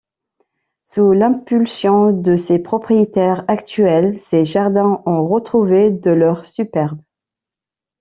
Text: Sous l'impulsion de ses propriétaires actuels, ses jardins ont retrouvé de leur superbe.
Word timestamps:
Sous 0.81 1.11
l'impulsion 1.11 2.11
de 2.11 2.35
ses 2.35 2.57
propriétaires 2.57 3.45
actuels, 3.47 4.19
ses 4.25 4.45
jardins 4.45 5.03
ont 5.05 5.27
retrouvé 5.27 5.91
de 5.91 6.09
leur 6.09 6.47
superbe. 6.47 6.99